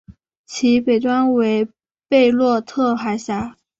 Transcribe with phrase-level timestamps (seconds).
[0.47, 1.67] 其北端为
[2.07, 3.55] 贝洛特海峡。